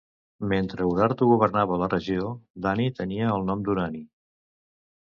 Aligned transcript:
Mentre 0.53 0.87
Urartu 0.91 1.27
governava 1.33 1.79
la 1.83 1.91
regió 1.93 2.33
d'Ani 2.65 2.91
tenia 3.03 3.31
el 3.39 3.47
nom 3.53 3.65
d'Urani. 3.71 4.05